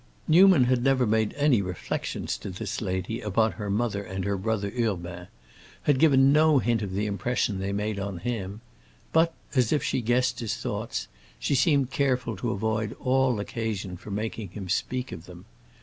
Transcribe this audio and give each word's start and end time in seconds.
Newman 0.27 0.63
had 0.63 0.83
never 0.83 1.05
made 1.05 1.31
any 1.37 1.61
reflections 1.61 2.35
to 2.35 2.49
this 2.49 2.81
lady 2.81 3.21
upon 3.21 3.51
her 3.51 3.69
mother 3.69 4.03
and 4.03 4.25
her 4.25 4.35
brother 4.35 4.71
Urbain; 4.75 5.27
had 5.83 5.99
given 5.99 6.33
no 6.33 6.57
hint 6.57 6.81
of 6.81 6.93
the 6.93 7.05
impression 7.05 7.59
they 7.59 7.71
made 7.71 7.99
upon 7.99 8.17
him. 8.17 8.61
But, 9.13 9.31
as 9.53 9.71
if 9.71 9.83
she 9.83 9.97
had 9.99 10.07
guessed 10.07 10.39
his 10.39 10.57
thoughts, 10.57 11.07
she 11.37 11.53
seemed 11.53 11.91
careful 11.91 12.35
to 12.37 12.49
avoid 12.49 12.93
all 12.99 13.39
occasion 13.39 13.95
for 13.95 14.09
making 14.09 14.49
him 14.49 14.69
speak 14.69 15.11
of 15.11 15.27
them. 15.27 15.45